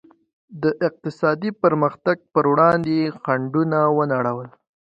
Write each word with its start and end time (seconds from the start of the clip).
د 0.63 0.63
اقتصادي 0.87 1.51
پرمختګ 1.63 2.17
پر 2.33 2.45
وړاندې 2.51 2.91
یې 2.99 3.07
خنډونه 3.23 3.79
ونړول. 3.97 4.49